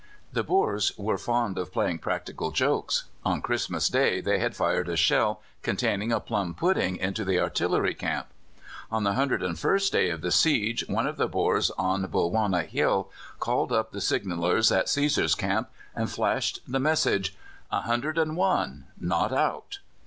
[0.33, 3.03] The Boers were fond of playing practical jokes.
[3.23, 7.93] On Christmas Day they had fired a shell containing a plum pudding into the artillery
[7.93, 8.25] camp.
[8.91, 12.63] On the hundred and first day of the siege one of the Boers on Bulwana
[12.63, 17.37] Hill called up the signallers at Cæsar's Camp, and flashed the message,
[17.71, 19.77] "A hundred and one, not out."